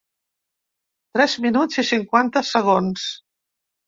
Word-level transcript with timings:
Tres 1.17 1.35
minuts 1.45 1.79
i 1.83 1.85
cinquanta 1.89 2.43
segons. 2.53 3.05